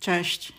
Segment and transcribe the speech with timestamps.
[0.00, 0.52] Cześć,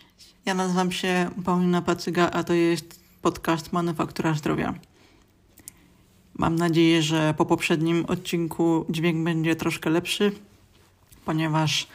[0.46, 4.74] ja nazywam się Paulina Pacyga, a to jest podcast Manufaktura Zdrowia.
[6.34, 10.32] Mam nadzieję, że po poprzednim odcinku dźwięk będzie troszkę lepszy,
[11.24, 11.88] ponieważ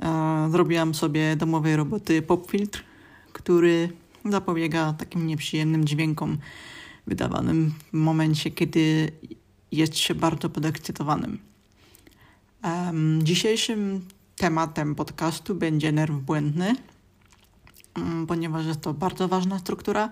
[0.00, 2.84] e, zrobiłam sobie domowej roboty popfiltr,
[3.32, 3.92] który
[4.24, 6.38] zapobiega takim nieprzyjemnym dźwiękom
[7.06, 9.12] wydawanym w momencie, kiedy
[9.72, 11.38] jest się bardzo podekscytowanym.
[12.64, 14.06] Um, dzisiejszym
[14.42, 16.76] tematem podcastu będzie nerw błędny,
[17.96, 20.10] um, ponieważ jest to bardzo ważna struktura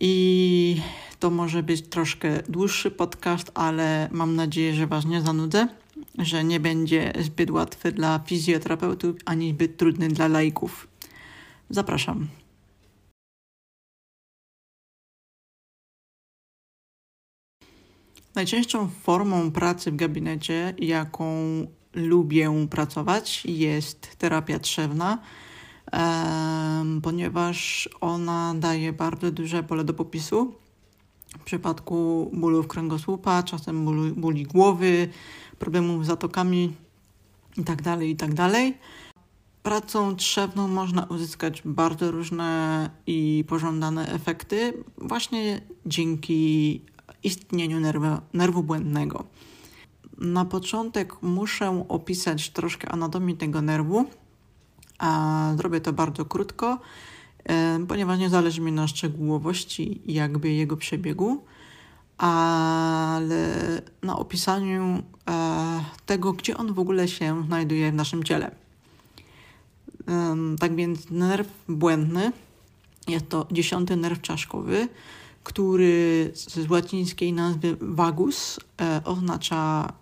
[0.00, 0.82] i
[1.18, 5.68] to może być troszkę dłuższy podcast, ale mam nadzieję, że Was nie zanudzę,
[6.18, 10.88] że nie będzie zbyt łatwy dla fizjoterapeutów ani zbyt trudny dla laików.
[11.70, 12.28] Zapraszam.
[18.34, 21.26] Najczęstszą formą pracy w gabinecie, jaką
[21.94, 25.18] lubię pracować, jest terapia trzewna,
[27.02, 30.54] ponieważ ona daje bardzo duże pole do popisu.
[31.38, 35.08] W przypadku bólów kręgosłupa, czasem bólu, bóli głowy,
[35.58, 36.72] problemów z zatokami
[37.56, 38.34] itd., tak itd.
[38.36, 38.74] Tak
[39.62, 46.80] Pracą trzewną można uzyskać bardzo różne i pożądane efekty właśnie dzięki
[47.22, 49.24] istnieniu nerwu, nerwu błędnego.
[50.20, 54.04] Na początek muszę opisać troszkę anatomii tego nerwu,
[54.98, 56.78] a zrobię to bardzo krótko,
[57.44, 61.44] e, ponieważ nie zależy mi na szczegółowości jakby jego przebiegu,
[62.18, 63.48] ale
[64.02, 68.50] na opisaniu e, tego, gdzie on w ogóle się znajduje w naszym ciele.
[70.60, 72.32] Tak więc nerw błędny
[73.08, 74.88] jest to dziesiąty nerw czaszkowy,
[75.44, 79.92] który z łacińskiej nazwy vagus e, oznacza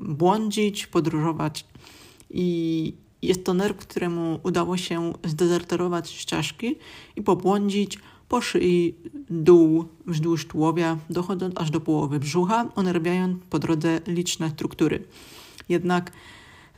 [0.00, 1.66] błądzić, podróżować
[2.30, 6.76] i jest to nerw, któremu udało się zdezerterować czaszki
[7.16, 8.94] i pobłądzić po szyi
[9.30, 15.04] dół wzdłuż tułowia, dochodząc aż do połowy brzucha, unerwiając po drodze liczne struktury.
[15.68, 16.12] Jednak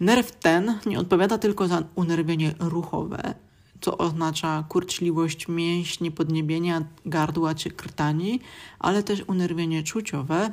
[0.00, 3.34] nerw ten nie odpowiada tylko za unerwienie ruchowe,
[3.80, 8.40] co oznacza kurczliwość mięśni podniebienia, gardła czy krtani,
[8.78, 10.52] ale też unerwienie czuciowe,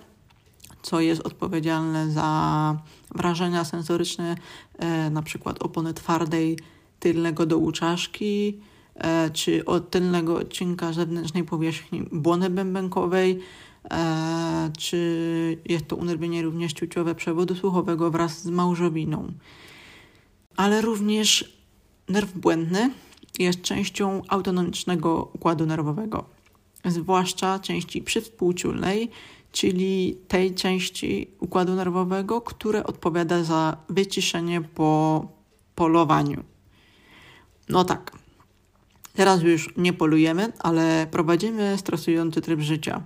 [0.85, 2.79] co jest odpowiedzialne za
[3.15, 4.35] wrażenia sensoryczne,
[4.77, 6.59] e, na przykład opony twardej
[6.99, 8.59] tylnego dołu czaszki,
[8.95, 13.39] e, czy od tylnego odcinka zewnętrznej powierzchni błony bębenkowej,
[13.91, 19.31] e, czy jest to unerwienie również czuciowe przewodu słuchowego wraz z małżowiną.
[20.57, 21.57] Ale również
[22.09, 22.91] nerw błędny
[23.39, 26.25] jest częścią autonomicznego układu nerwowego,
[26.85, 29.11] zwłaszcza części przywspółczulnej,
[29.55, 35.27] czyli tej części układu nerwowego, które odpowiada za wyciszenie po
[35.75, 36.43] polowaniu.
[37.69, 38.11] No tak,
[39.13, 43.03] teraz już nie polujemy, ale prowadzimy stresujący tryb życia.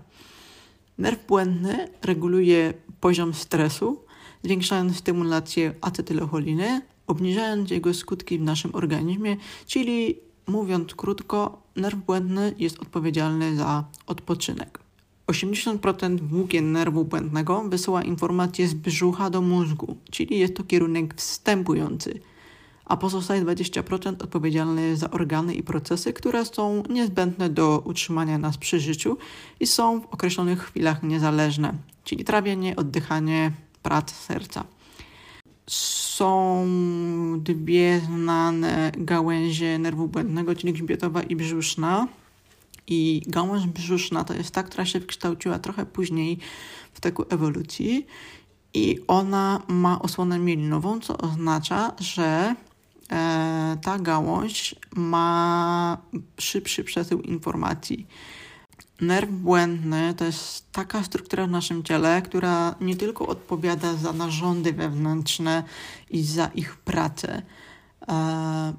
[0.97, 4.03] Nerw błędny reguluje poziom stresu,
[4.43, 10.15] zwiększając stymulację acetylocholiny, obniżając jego skutki w naszym organizmie, czyli
[10.47, 14.88] mówiąc krótko, nerw błędny jest odpowiedzialny za odpoczynek.
[15.29, 22.19] 80% włókien nerwu błędnego wysyła informacje z brzucha do mózgu, czyli jest to kierunek wstępujący,
[22.85, 28.79] a pozostałe 20% odpowiedzialne za organy i procesy, które są niezbędne do utrzymania nas przy
[28.79, 29.17] życiu
[29.59, 31.73] i są w określonych chwilach niezależne,
[32.03, 33.51] czyli trawienie, oddychanie,
[33.83, 34.63] prac serca.
[35.67, 36.65] Są
[37.37, 42.07] dwie znane gałęzie nerwu błędnego, czyli grzbietowa i brzuszna.
[42.89, 46.39] I gałąź brzuszna to jest ta, która się wykształciła trochę później
[46.93, 48.05] w toku ewolucji
[48.73, 52.55] i ona ma osłonę mielinową, co oznacza, że
[53.11, 55.97] e, ta gałąź ma
[56.37, 58.07] szybszy przesył informacji.
[59.01, 64.73] Nerw błędny to jest taka struktura w naszym ciele, która nie tylko odpowiada za narządy
[64.73, 65.63] wewnętrzne
[66.09, 67.41] i za ich pracę.
[68.07, 68.73] E,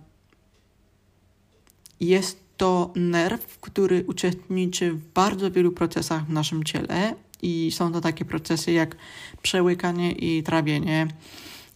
[2.01, 8.01] jest to nerw, który uczestniczy w bardzo wielu procesach w naszym ciele i są to
[8.01, 8.97] takie procesy jak
[9.43, 11.07] przełykanie i trawienie,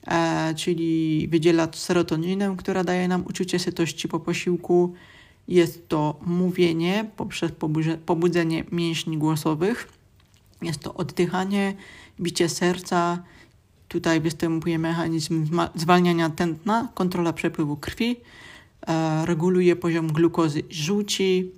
[0.07, 4.95] e, czyli wydziela serotoninę, która daje nam uczucie sytości po posiłku.
[5.49, 7.53] Jest to mówienie poprzez
[8.07, 9.89] pobudzenie mięśni głosowych.
[10.63, 11.75] Jest to oddychanie,
[12.21, 13.23] bicie serca.
[13.89, 18.17] Tutaj występuje mechanizm zwalniania tętna, kontrola przepływu krwi
[19.25, 21.53] reguluje poziom glukozy żółci,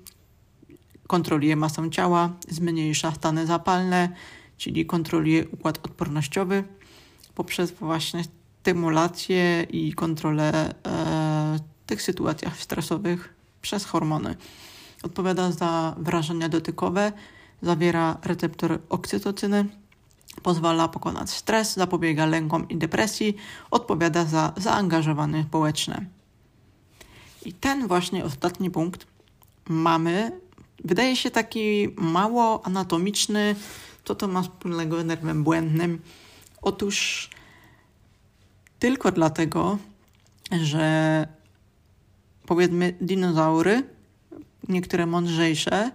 [1.06, 4.08] kontroluje masę ciała, zmniejsza stany zapalne,
[4.56, 6.64] czyli kontroluje układ odpornościowy
[7.36, 14.34] poprzez właśnie stymulację i kontrolę e, tych sytuacjach stresowych przez hormony.
[15.02, 17.12] Odpowiada za wrażenia dotykowe,
[17.62, 19.64] zawiera receptor oksytocyny,
[20.42, 23.36] pozwala pokonać stres, zapobiega lękom i depresji,
[23.70, 26.15] odpowiada za zaangażowanie społeczne.
[27.46, 29.06] I ten właśnie ostatni punkt
[29.68, 30.40] mamy,
[30.84, 33.56] wydaje się taki mało anatomiczny,
[34.04, 35.98] co to ma wspólnego z nerwem błędnym.
[36.62, 37.30] Otóż
[38.78, 39.78] tylko dlatego,
[40.62, 41.28] że
[42.46, 43.82] powiedzmy dinozaury,
[44.68, 45.90] niektóre mądrzejsze,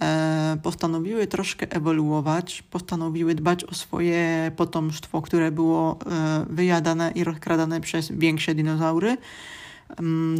[0.00, 7.80] e, postanowiły troszkę ewoluować, postanowiły dbać o swoje potomstwo, które było e, wyjadane i rozkradane
[7.80, 9.16] przez większe dinozaury.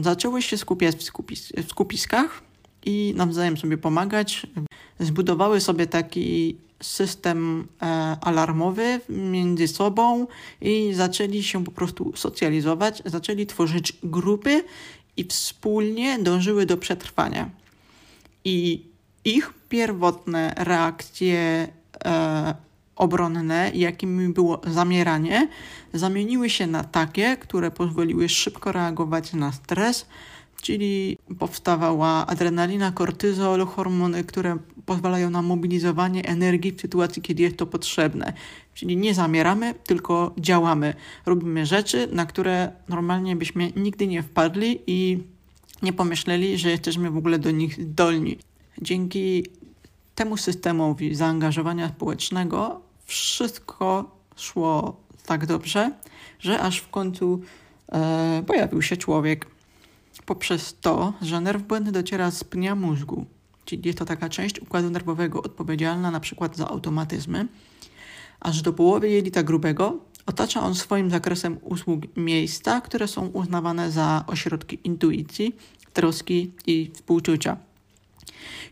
[0.03, 2.43] Zaczęły się skupiać w, skupis w skupiskach
[2.85, 4.47] i nawzajem sobie pomagać.
[4.99, 7.87] Zbudowały sobie taki system e,
[8.21, 10.27] alarmowy między sobą
[10.61, 14.65] i zaczęli się po prostu socjalizować, zaczęli tworzyć grupy
[15.17, 17.51] i wspólnie dążyły do przetrwania.
[18.45, 18.85] I
[19.25, 21.69] ich pierwotne reakcje
[22.05, 22.55] e,
[23.01, 25.49] obronne, jakimi było zamieranie,
[25.95, 30.07] zamieniły się na takie, które pozwoliły szybko reagować na stres,
[30.63, 37.67] czyli powstawała adrenalina, kortyzol, hormony, które pozwalają na mobilizowanie energii w sytuacji, kiedy jest to
[37.67, 38.33] potrzebne.
[38.75, 40.95] Czyli nie zamieramy, tylko działamy.
[41.27, 45.19] Robimy rzeczy, na które normalnie byśmy nigdy nie wpadli i
[45.83, 48.39] nie pomyśleli, że jesteśmy w ogóle do nich zdolni.
[48.83, 49.45] Dzięki
[50.15, 54.97] temu systemowi zaangażowania społecznego wszystko szło
[55.27, 55.93] tak dobrze,
[56.39, 57.41] że aż w końcu
[57.93, 59.47] e, pojawił się człowiek
[60.27, 63.27] poprzez to, że nerw błędny dociera z pnia mózgu,
[63.65, 67.49] czyli jest to taka część układu nerwowego odpowiedzialna na przykład za automatyzmy,
[68.41, 74.25] aż do połowy jelita grubego otacza on swoim zakresem usług miejsca, które są uznawane za
[74.27, 75.57] ośrodki intuicji,
[75.93, 77.57] troski i współczucia.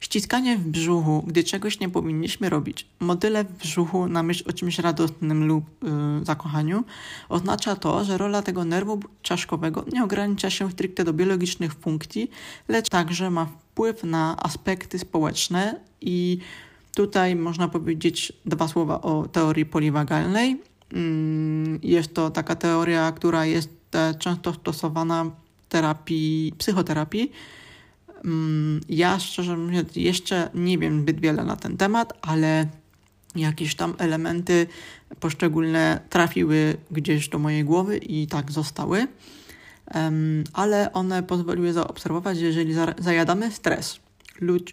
[0.00, 4.78] Ściskanie w brzuchu, gdy czegoś nie powinniśmy robić, motyle w brzuchu na myśl o czymś
[4.78, 6.84] radosnym lub yy, zakochaniu,
[7.28, 12.30] oznacza to, że rola tego nerwu czaszkowego nie ogranicza się stricte do biologicznych funkcji,
[12.68, 15.80] lecz także ma wpływ na aspekty społeczne.
[16.00, 16.38] I
[16.94, 20.62] tutaj można powiedzieć dwa słowa o teorii poliwagalnej.
[20.92, 20.98] Yy,
[21.82, 25.30] jest to taka teoria, która jest e, często stosowana w
[25.68, 27.32] terapii, psychoterapii, Mm,
[28.88, 32.66] ja szczerze mówiąc jeszcze nie wiem zbyt wiele na ten temat, ale
[33.36, 34.66] jakieś tam elementy
[35.20, 39.06] poszczególne trafiły gdzieś do mojej głowy i tak zostały.
[40.52, 44.00] ale one pozwoliły zaobserwować, że jeżeli zajadamy stres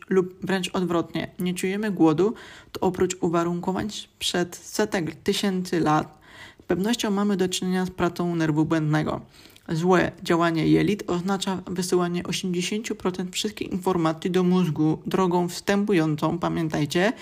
[0.10, 2.34] lub, wręcz odwrotnie, nie czujemy głodu,
[2.72, 3.90] to oprócz uwarunkowań
[4.20, 6.20] przed setek tysięcy lat,
[6.60, 9.22] z pewnością mamy do czynienia z pracą nerwu błędnego.
[9.70, 17.14] Złe działanie jelit oznacza wysyłanie 80% wszystkich informacji do mózgu drogą wstępującą, pamiętajcie,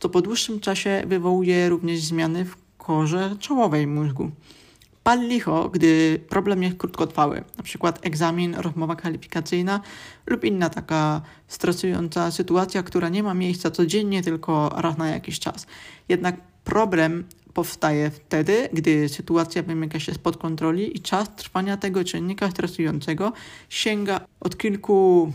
[0.00, 4.30] co po dłuższym czasie wywołuje również zmiany w korze czołowej mózgu.
[5.02, 9.80] Pal licho, gdy problem jest krótkotrwały, przykład egzamin, rozmowa kwalifikacyjna
[10.26, 15.66] lub inna taka stresująca sytuacja, która nie ma miejsca codziennie, tylko raz na jakiś czas.
[16.08, 17.24] Jednak problem
[17.54, 23.32] powstaje wtedy, gdy sytuacja wymyka się spod kontroli i czas trwania tego czynnika stresującego
[23.68, 25.32] sięga od kilku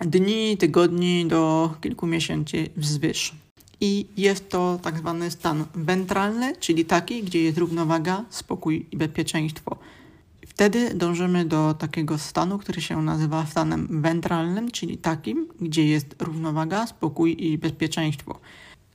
[0.00, 3.32] dni, tygodni do kilku miesięcy wzwyż.
[3.80, 9.76] I jest to tak zwany stan wentralny, czyli taki, gdzie jest równowaga, spokój i bezpieczeństwo.
[10.46, 16.86] Wtedy dążymy do takiego stanu, który się nazywa stanem wentralnym, czyli takim, gdzie jest równowaga,
[16.86, 18.40] spokój i bezpieczeństwo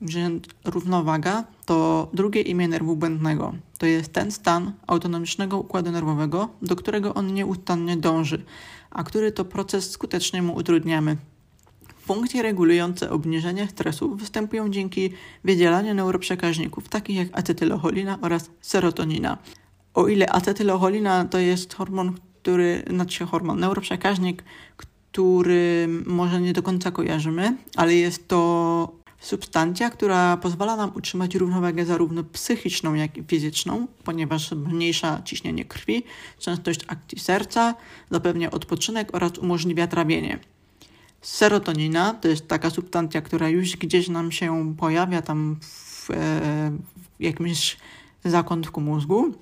[0.01, 0.29] że
[0.65, 3.53] równowaga to drugie imię nerwu błędnego.
[3.77, 8.43] To jest ten stan autonomicznego układu nerwowego, do którego on nieustannie dąży,
[8.91, 11.17] a który to proces skutecznie mu utrudniamy.
[11.99, 15.09] Funkcje regulujące obniżenie stresu występują dzięki
[15.43, 19.37] wydzielaniu neuroprzekaźników, takich jak acetylocholina oraz serotonina.
[19.93, 24.43] O ile acetylocholina to jest hormon, który, znaczy hormon, neuroprzekaźnik,
[24.77, 31.85] który może nie do końca kojarzymy, ale jest to substancja, która pozwala nam utrzymać równowagę
[31.85, 36.03] zarówno psychiczną, jak i fizyczną, ponieważ zmniejsza ciśnienie krwi,
[36.39, 37.75] częstość akcji serca,
[38.11, 40.39] zapewnia odpoczynek oraz umożliwia trawienie.
[41.21, 46.13] Serotonina to jest taka substancja, która już gdzieś nam się pojawia tam w, e,
[47.19, 47.77] w jakimś
[48.25, 49.33] zakątku mózgu.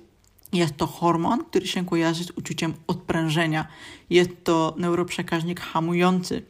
[0.52, 3.66] Jest to hormon, który się kojarzy z uczuciem odprężenia.
[4.10, 6.42] Jest to neuroprzekaźnik hamujący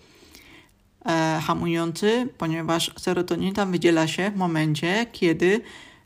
[1.09, 5.61] e, hamujący, ponieważ serotonina wydziela się w momencie, kiedy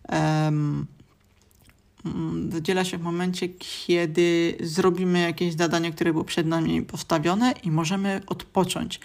[0.09, 0.87] mm,
[2.49, 8.21] wydziela się w momencie, kiedy zrobimy jakieś zadanie, które było przed nami postawione i możemy
[8.27, 9.01] odpocząć.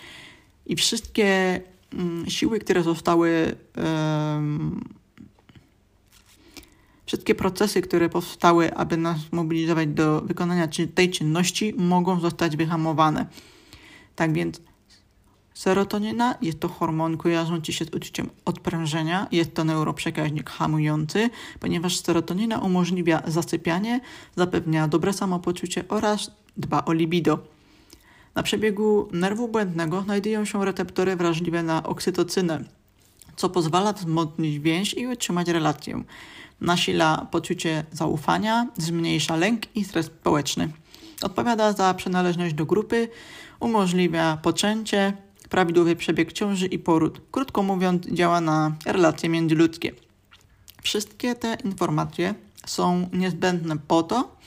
[0.66, 1.62] I wszystkie
[1.94, 3.56] mm, siły, które zostały,
[7.06, 13.26] wszystkie procesy, które powstały, aby nas mobilizować do wykonania tej czynności, mogą zostać wyhamowane.
[14.16, 14.62] Tak więc
[15.58, 22.60] Serotonina jest to hormon kojarzący się z uczuciem odprężenia, jest to neuroprzekaźnik hamujący, ponieważ serotonina
[22.60, 24.00] umożliwia zasypianie,
[24.36, 27.40] zapewnia dobre samopoczucie oraz dba o libido.
[28.36, 32.64] Na przebiegu nerwu błędnego znajdują się receptory wrażliwe na oksytocynę,
[33.36, 36.04] co pozwala wzmocnić więź i utrzymać relację.
[36.62, 40.70] Nasila poczucie zaufania, zmniejsza lęk i stres społeczny.
[41.22, 43.10] Odpowiada za przynależność do grupy,
[43.60, 47.22] umożliwia poczęcie, prawidłowy przebieg ciąży i poród.
[47.32, 49.92] Krótko mówiąc, działa na relacje międzyludzkie.
[50.82, 52.36] Wszystkie te informacje
[52.66, 54.38] są niezbędne po to,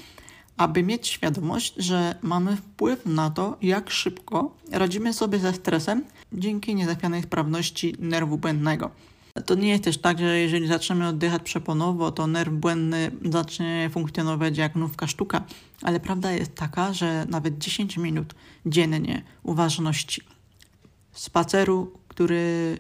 [0.57, 6.75] aby mieć świadomość, że mamy wpływ na to, jak szybko radzimy sobie ze stresem dzięki
[6.75, 8.91] niezachwianej sprawności nerwu błędnego.
[9.47, 14.59] To nie jest też tak, że jeżeli zaczniemy oddychać przeponowo, to nerw błędny zacznie funkcjonować
[14.59, 15.45] jak nówka sztuka,
[15.83, 18.35] ale prawda jest taka, że nawet 10 minut
[18.67, 20.23] dziennie uważności
[21.13, 22.79] spaceru, który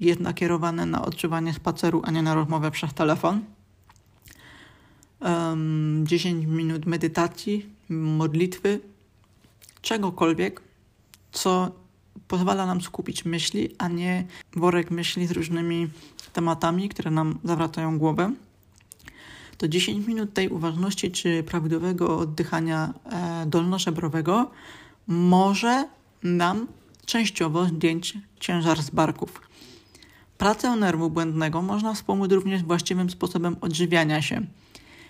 [0.00, 3.40] jest nakierowany na odczuwanie spaceru, a nie na rozmowę przez telefon.
[5.20, 8.80] Um, 10 minut medytacji, modlitwy,
[9.82, 10.62] czegokolwiek,
[11.32, 11.72] co
[12.28, 14.24] pozwala nam skupić myśli, a nie
[14.56, 15.88] worek myśli z różnymi
[16.32, 18.32] tematami, które nam zawracają głowę.
[19.58, 24.50] To 10 minut tej uważności czy prawidłowego oddychania e, dolnożebrowego
[25.06, 25.88] może
[26.22, 26.66] nam
[27.10, 29.40] częściowo zdjąć ciężar z barków.
[30.38, 34.40] Pracę nerwu błędnego można wspomóc również właściwym sposobem odżywiania się.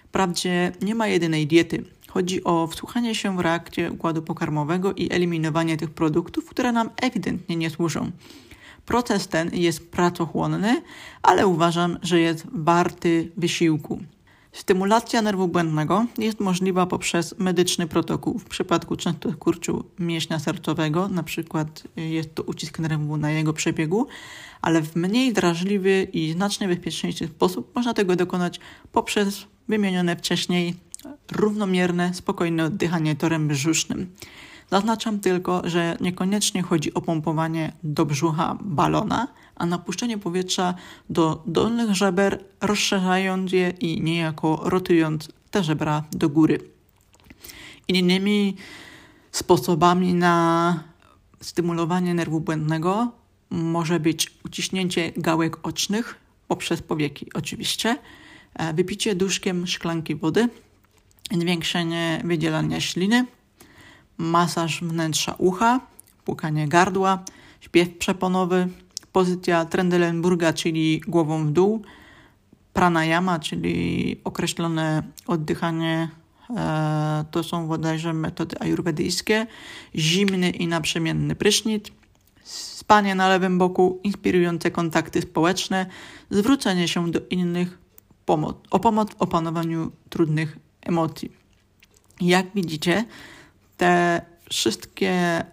[0.08, 1.84] Wprawdzie nie ma jedynej diety.
[2.08, 7.56] Chodzi o wsłuchanie się w reakcję układu pokarmowego i eliminowanie tych produktów, które nam ewidentnie
[7.56, 8.10] nie służą.
[8.86, 10.82] Proces ten jest pracochłonny,
[11.22, 14.00] ale uważam, że jest warty wysiłku.
[14.52, 18.38] Stymulacja nerwu błędnego jest możliwa poprzez medyczny protokół.
[18.38, 24.06] W przypadku często kurczu mięśnia sercowego, na przykład jest to ucisk nerwu na jego przebiegu,
[24.62, 28.60] ale w mniej drażliwy i znacznie bezpieczniejszy sposób można tego dokonać
[28.92, 30.74] poprzez wymienione wcześniej
[31.32, 34.10] równomierne, spokojne oddychanie torem brzusznym.
[34.70, 39.28] Zaznaczam tylko, że niekoniecznie chodzi o pompowanie do brzucha balona,
[39.60, 40.74] a napuszczenie powietrza
[41.10, 46.58] do dolnych żeber, rozszerzając je i niejako rotując te żebra do góry.
[47.88, 48.56] Innymi
[49.32, 50.84] sposobami na
[51.40, 53.12] stymulowanie nerwu błędnego
[53.50, 56.14] może być uciśnięcie gałek ocznych
[56.48, 57.96] poprzez powieki, oczywiście,
[58.54, 60.48] e, wypicie duszkiem szklanki wody,
[61.38, 63.26] zwiększenie wydzielania śliny,
[64.18, 65.80] masaż wnętrza ucha,
[66.24, 67.24] płukanie gardła,
[67.60, 68.68] śpiew przeponowy,
[69.12, 71.82] pozycja Trendelenburga, czyli głową w dół,
[72.72, 76.08] pranayama, czyli określone oddychanie,
[76.56, 79.46] e, to są bodajże metody ajurwedyjskie,
[79.96, 81.86] zimny i naprzemienny prysznic,
[82.44, 85.86] spanie na lewym boku, inspirujące kontakty społeczne,
[86.30, 87.78] zwrócenie się do innych
[88.26, 91.32] pomoc, o pomoc w opanowaniu trudnych emocji.
[92.20, 93.04] Jak widzicie,
[93.76, 95.44] te wszystkie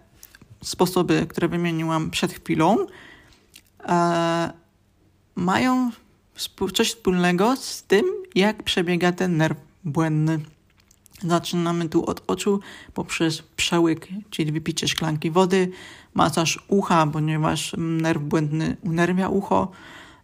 [0.64, 2.86] sposoby, które wymieniłam przed chwilą,
[3.84, 4.52] e,
[5.34, 5.90] mają
[6.74, 8.04] coś wspólnego z tym,
[8.34, 10.40] jak przebiega ten nerw błędny.
[11.22, 12.60] Zaczynamy tu od oczu
[12.94, 15.70] poprzez przełyk, czyli wypicie szklanki wody,
[16.14, 19.70] masaż ucha, ponieważ nerw błędny unerwia ucho,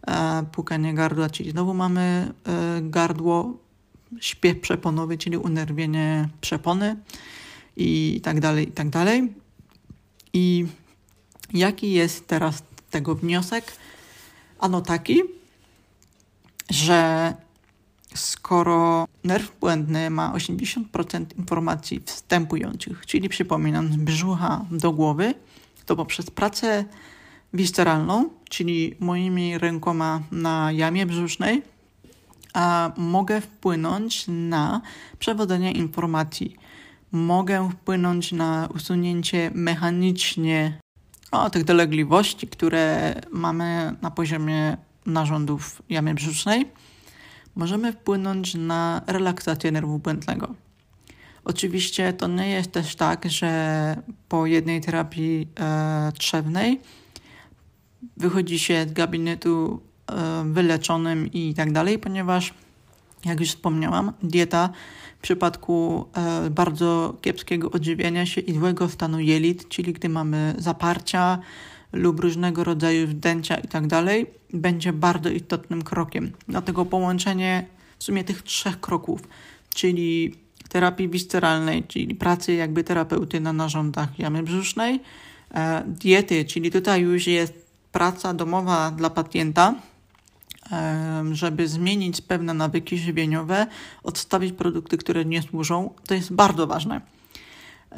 [0.07, 3.59] e, pukanie gardła, czyli znowu mamy e, gardło,
[4.21, 6.97] śpiew przeponowy, czyli unerwienie przepony
[7.77, 9.33] i tak dalej, i tak dalej.
[10.33, 10.67] I
[11.53, 12.63] jaki jest teraz
[12.95, 13.73] tego wniosek?
[14.59, 15.23] Ano taki,
[16.71, 17.33] że
[18.15, 25.35] skoro nerw błędny ma 80% informacji wstępujących, czyli przypominam z brzucha do głowy,
[25.87, 26.85] to poprzez pracę
[27.55, 31.63] visceralną, czyli moimi rękoma na jamie brzusznej,
[32.53, 34.81] a mogę wpłynąć na
[35.19, 36.57] przewodzenie informacji
[37.13, 40.79] mogę wpłynąć na usunięcie mechanicznie
[41.35, 44.77] o, tych dolegliwości, które mamy na poziomie
[45.07, 46.69] narządów jamy brzusznej.
[47.55, 50.55] Możemy wpłynąć na relaksację nerwu błędnego.
[51.45, 53.97] Oczywiście to nie jest też tak, że
[54.29, 56.81] po jednej terapii e, trzewnej
[58.17, 62.55] wychodzi się z gabinetu e, wyleczonym i tak dalej, ponieważ
[63.27, 64.71] jak już wspomniałam, dieta
[65.19, 71.39] w przypadku e, bardzo kiepskiego odżywiania się i złego stanu jelit, czyli gdy mamy zaparcia
[71.93, 73.85] lub różnego rodzaju zdęcia i tak
[74.53, 76.33] będzie bardzo istotnym krokiem.
[76.49, 77.67] Dlatego połączenie
[77.99, 79.21] w sumie tych trzech kroków,
[79.75, 80.35] czyli
[80.69, 85.01] terapii visceralnej, czyli pracy jakby terapeuty na narządach jamy brzusznej,
[85.55, 89.75] e, diety, czyli tutaj już jest praca domowa dla pacjenta,
[91.33, 93.67] żeby zmienić pewne nawyki żywieniowe,
[94.03, 95.91] odstawić produkty, które nie służą.
[96.07, 97.01] To jest bardzo ważne.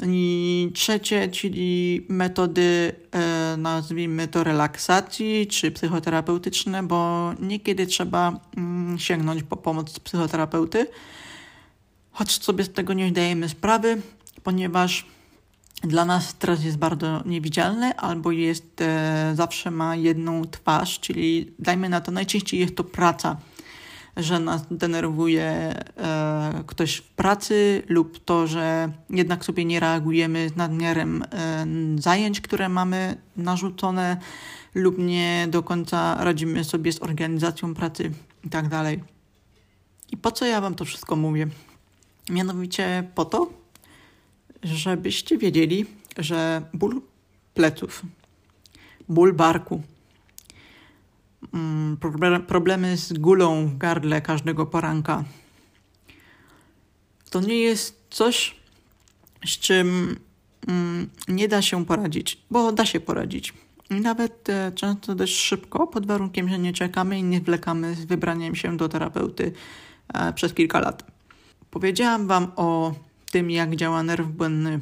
[0.05, 9.43] I trzecie, czyli metody, e, nazwijmy to relaksacji czy psychoterapeutyczne, bo niekiedy trzeba mm, sięgnąć
[9.43, 10.87] po pomoc psychoterapeuty,
[12.11, 14.01] choć sobie z tego nie zdajemy sprawy,
[14.43, 15.05] ponieważ
[15.83, 21.89] dla nas stres jest bardzo niewidzialny albo jest e, zawsze ma jedną twarz, czyli dajmy
[21.89, 23.37] na to najczęściej jest to praca,
[24.17, 30.55] że nas denerwuje e, ktoś w pracy lub to, że jednak sobie nie reagujemy z
[30.55, 31.65] nadmiarem e,
[31.97, 34.17] zajęć, które mamy narzucone
[34.75, 38.11] lub nie do końca radzimy sobie z organizacją pracy
[38.43, 38.65] i tak.
[40.11, 41.47] I po co ja wam to wszystko mówię?
[42.29, 43.49] Mianowicie po to,
[44.63, 45.85] żebyście wiedzieli,
[46.17, 47.01] że ból
[47.53, 48.03] pleców,
[49.09, 49.81] ból barku,
[51.53, 51.97] mm,
[52.47, 55.23] problemy z gulą w gardle każdego poranka,
[57.29, 58.55] to nie jest coś,
[59.45, 60.19] z czym
[60.67, 63.53] mm, nie da się poradzić, bo da się poradzić.
[63.89, 68.05] I nawet e, często dość szybko, pod warunkiem, że nie czekamy i nie zwlekamy z
[68.05, 69.51] wybraniem się do terapeuty
[70.13, 71.03] e, przez kilka lat.
[71.71, 72.93] Powiedziałam Wam o
[73.31, 74.79] tym, jak działa nerw błędny,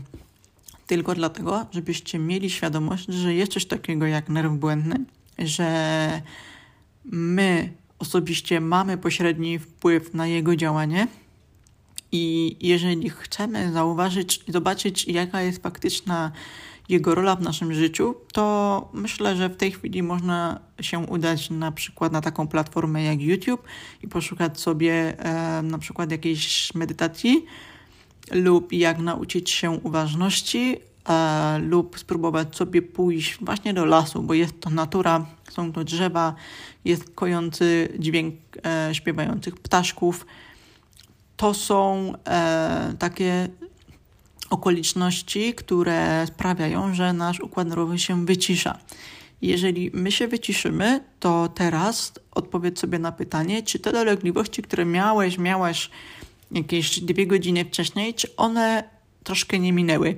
[0.88, 5.06] tylko dlatego, żebyście mieli świadomość, że jest coś takiego jak nerw błędny,
[5.40, 6.22] że
[7.06, 11.08] my osobiście mamy pośredni wpływ na jego działanie.
[12.12, 16.32] I jeżeli chcemy zauważyć i zobaczyć, jaka jest faktyczna
[16.90, 21.72] jego rola w naszym życiu, to myślę, że w tej chwili można się udać na
[21.72, 23.64] przykład na taką platformę jak YouTube
[24.04, 27.46] i poszukać sobie e, na przykład jakiejś medytacji,
[28.32, 30.78] lub jak nauczyć się uważności,
[31.10, 36.36] e, lub spróbować sobie pójść właśnie do lasu, bo jest to natura, są to drzewa,
[36.86, 38.36] jest kojący dźwięk
[38.66, 40.26] e, śpiewających ptaszków.
[41.38, 43.50] To są e, takie
[44.50, 48.80] okoliczności, które sprawiają, że nasz układ nerwowy się wycisza.
[49.42, 55.38] Jeżeli my się wyciszymy, to teraz odpowiedz sobie na pytanie, czy te dolegliwości, które miałeś,
[55.38, 55.90] miałaś
[56.52, 58.90] jakieś dwie godziny wcześniej, czy one
[59.24, 60.18] troszkę nie minęły.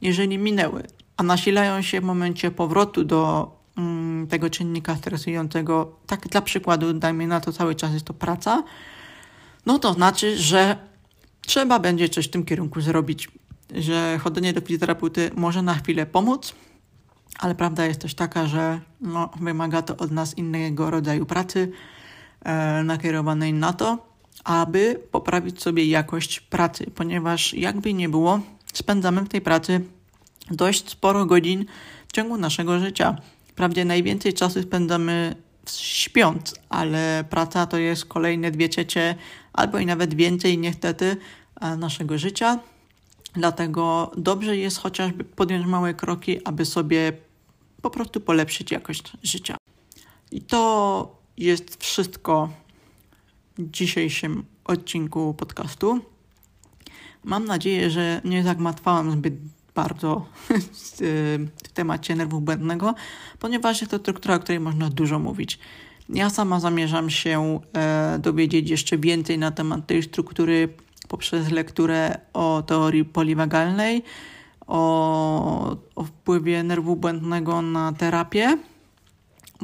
[0.00, 0.82] Jeżeli minęły,
[1.16, 7.26] a nasilają się w momencie powrotu do mm, tego czynnika stresującego, tak dla przykładu, dajmy
[7.26, 8.64] na to cały czas jest to praca,
[9.66, 10.76] no to znaczy, że
[11.46, 13.28] trzeba będzie coś w tym kierunku zrobić,
[13.74, 16.54] że chodzenie do fizjoterapeuty może na chwilę pomóc,
[17.38, 21.72] ale prawda jest też taka, że no, wymaga to od nas innego rodzaju pracy
[22.44, 24.05] e, nakierowanej na to,
[24.46, 28.40] aby poprawić sobie jakość pracy, ponieważ jakby nie było,
[28.72, 29.80] spędzamy w tej pracy
[30.50, 31.64] dość sporo godzin
[32.08, 33.16] w ciągu naszego życia.
[33.48, 35.36] Wprawdzie najwięcej czasu spędzamy
[35.76, 39.14] śpiąc, ale praca to jest kolejne dwie trzecie
[39.52, 41.16] albo i nawet więcej niestety
[41.60, 42.58] e, naszego życia.
[43.34, 47.12] Dlatego dobrze jest chociażby podjąć małe kroki, aby sobie
[47.82, 49.56] po prostu polepszyć jakość życia.
[50.32, 52.48] I to jest wszystko
[53.58, 56.00] dzisiejszym odcinku podcastu.
[57.24, 59.34] Mam nadzieję, że nie zagmatwałam zbyt
[59.74, 60.26] bardzo
[61.64, 62.94] w temacie nerwu błędnego,
[63.38, 65.58] ponieważ jest to struktura, o której można dużo mówić.
[66.08, 70.68] Ja sama zamierzam się e, dowiedzieć jeszcze więcej na temat tej struktury
[71.08, 74.02] poprzez lekturę o teorii poliwagalnej,
[74.66, 78.58] o, o wpływie nerwu błędnego na terapię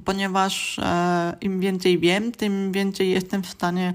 [0.05, 3.95] ponieważ e, im więcej wiem, tym więcej jestem w stanie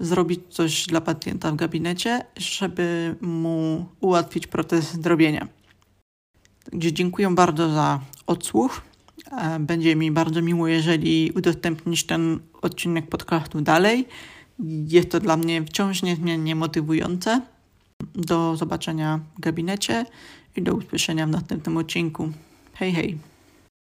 [0.00, 5.48] zrobić coś dla pacjenta w gabinecie, żeby mu ułatwić proces zdrowienia.
[6.70, 8.80] Także dziękuję bardzo za odsłuch.
[9.30, 14.08] E, będzie mi bardzo miło, jeżeli udostępnisz ten odcinek podcastu dalej.
[14.88, 17.40] Jest to dla mnie wciąż niezmiennie motywujące.
[18.14, 20.06] Do zobaczenia w gabinecie
[20.56, 22.32] i do usłyszenia w następnym odcinku.
[22.74, 23.31] Hej, hej.